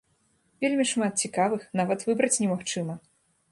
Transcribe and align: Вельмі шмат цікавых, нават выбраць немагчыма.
Вельмі 0.63 0.85
шмат 0.91 1.13
цікавых, 1.27 1.61
нават 1.83 1.99
выбраць 2.09 2.33
немагчыма. 2.47 2.93